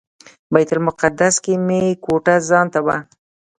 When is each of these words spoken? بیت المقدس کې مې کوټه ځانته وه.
بیت 0.53 0.69
المقدس 0.75 1.35
کې 1.43 1.53
مې 1.65 1.81
کوټه 2.03 2.35
ځانته 2.49 2.79
وه. 2.85 2.97